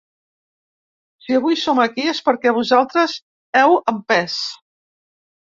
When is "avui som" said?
1.39-1.81